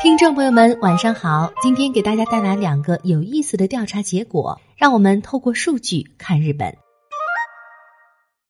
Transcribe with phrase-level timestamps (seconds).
[0.00, 1.52] 听众朋友们，晚上好！
[1.60, 6.72] 今天给大家带来两个有意思的调查结果，让我们透过数据看日本。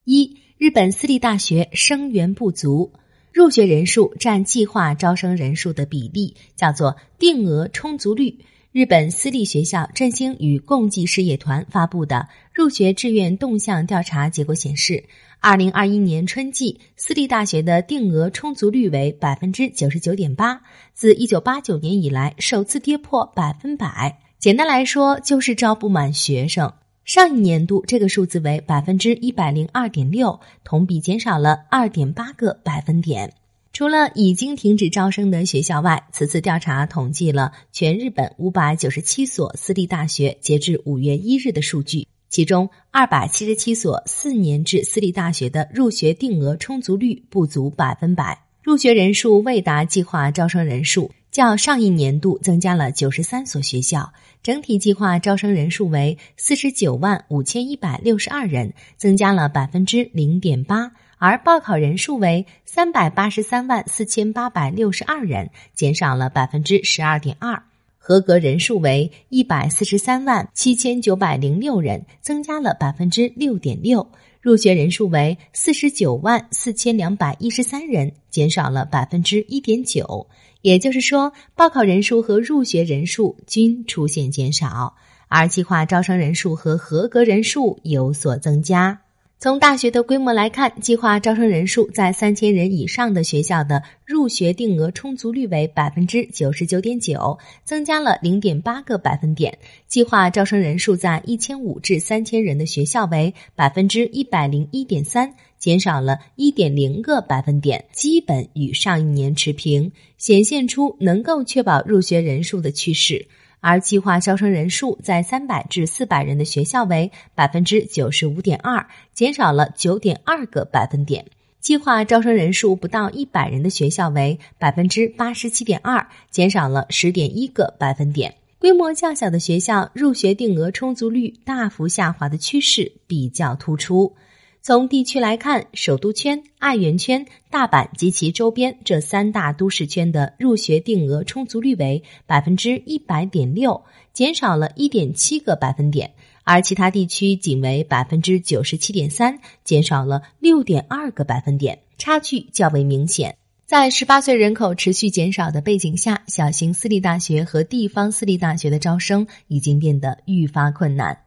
[0.05, 2.93] 一、日本私立大学生源不足，
[3.33, 8.45] 入学人数占计划招生人数的比例叫做定额充足率。
[8.79, 15.03] 日本私立学校振兴与共济事业团发布的入学志愿动向调查结果显示。
[15.41, 20.61] 二零二一年春季，私立大学的定额充足率为百分之九十九点八，
[20.95, 24.21] 自一九八九年以来首次跌破百分百。
[24.39, 26.73] 简单来说，就是招不满学生。
[27.05, 33.33] 上一年度这个数字为百分之一百零二点六，同比减少了二点八个百分点。
[33.79, 42.09] 除了已经停止招生的学校外，此次调查统计了全日本五百九十七所私立大学截至五月一日的数据。
[42.29, 67.61] 其中，二百七十七所四年制私立大学的入学定额充足率不足百分百，入学人数未达计划招生人数，较上一年度增加了九十三所学校，整体计划招生人数为四十九万五千一百六十二人，增加了百分之零点八，而报考人数为三百八十三万四千八百六十二人，减少了百分之十二点二。
[67.99, 74.09] 合格人数为一百四十三万七千九百零六人，增加了百分之六点六。
[74.41, 80.29] 入学人数为四十九万四千两百一十三人，减少了百分之一点九。
[80.63, 84.95] 也就是说，报考人数和入学人数均出现减少，
[85.27, 89.01] 而计划招生人数和合格人数有所增加。
[89.41, 99.53] 从大学的规模来看，计划招生人数在三千人以上的学校的入学定额充足率为百分之九十九点九，增加了零点八个百分点；
[99.87, 113.25] 计划招生人数在一千五至三千人的学校为百分之一百零一点三，减少了一点零个百分点，基本与上一年持平，显现出能够确保入学人数的趋势。
[113.61, 121.25] 而计划招生人数在三百至四百人的学校为百分之九十五点二，减少了九点二个百分点；
[121.61, 128.35] 计划招生人数不到一百人的学校为百分之八十七点二，减少了十点一个百分点。
[128.61, 134.17] 规模较小的学校入学定额充足率大幅下滑的趋势比较突出。
[134.61, 143.83] 从地区来看，首都圈、爱媛圈、大阪及其周边这三大都市圈的入学定额充足率为百分之一百点六，
[144.13, 146.11] 减少了一点七个百分点；
[146.45, 153.37] 而其他地区仅为百分之九十七点三，减少了六点二个百分点，差距较为明显。
[153.65, 161.19] 在十八岁人口持续减少的背景下，小型私立大学和地方私立大学的招生已经变得愈发困难。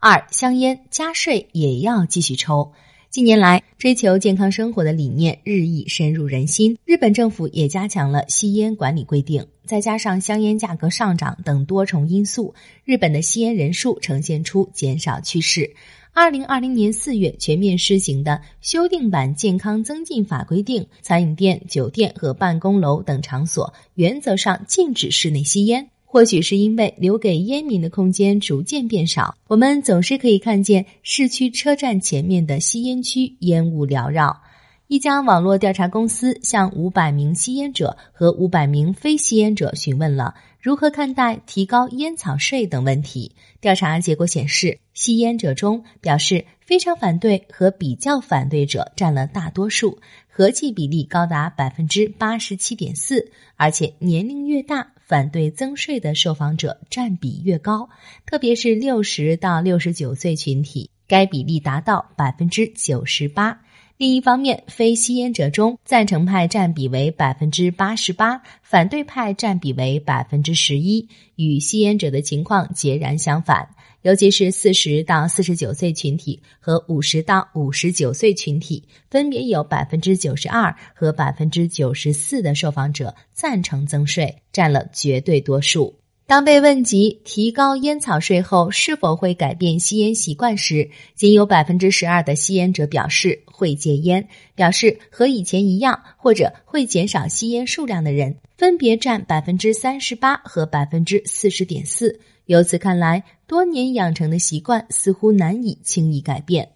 [0.00, 2.70] 二香烟加税也要继续抽。
[3.10, 6.78] 近年来，追求健康生活的理念日益深入人心。
[6.84, 12.54] 日本政府也加强了吸烟管理规定，再加上香烟价格上涨等多重因素，
[12.84, 15.74] 日本的吸烟人数呈现出减少趋势。
[16.12, 25.90] 二零二零年四月全面施行的修订版健康增进法规定，餐饮店、酒店和办公楼等场所原则上禁止室内吸烟。
[26.10, 34.40] 或许是因为留给烟民的空间逐渐变少，我们总是可以看见市区车站前面的吸烟区烟雾缭绕。
[34.86, 43.32] 一家网络调查公司向五百名吸烟者和五百名非吸烟者询问了如何看待提高烟草税等问题。
[43.60, 54.92] 调查结果显示，吸烟者中表示非常反对和比较反对者占了大多数，合计比例高达百分之八十七点四，而且年龄越大。
[55.08, 57.88] 反对增税的受访者占比越高，
[58.26, 63.58] 特别是六十到六十九岁群体，该比例达到百分之九十八。
[63.98, 73.68] 另一方面，非吸烟者中，赞成派占比为百分之八十八，反对派占比为百分之十一，与吸烟者的情况截然相反。
[74.02, 85.92] 尤其是四十到四十九岁群体和五十到五十九岁群体，分别有百分之九十二和百分之九十四的受访者赞成增税，占了绝对多数。
[86.28, 102.20] 当被问及提高烟草税后是否会改变吸烟习惯时，仅有百分之十二的吸烟者表示会戒烟，表示和以前一样或者会减少吸烟数量的人，分别占百分之三十八和百分之四十点四。
[102.44, 106.68] 由此看来，多年养成的习惯似乎难以轻易改变。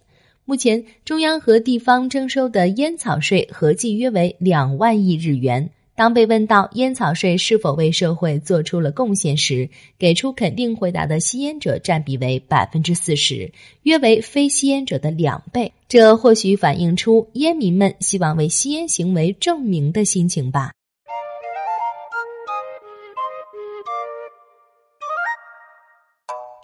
[0.45, 5.69] 目前，中央和地方征收的烟草税合计约为两万亿日元。
[5.95, 9.69] 当被问到烟草税是否为社会做出了贡献时，
[9.99, 13.51] 给出肯定回答的吸烟者占比为百分之四十，
[13.83, 15.71] 约为非吸烟者的两倍。
[15.87, 20.71] 这或许反映出烟民们希望为吸烟行为证明的心情吧。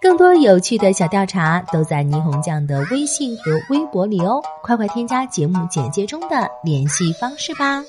[0.02, 7.84] 更多有趣的小调查都在霓虹酱的微信和微博里哦，快快添加节目简介中的联系方式吧。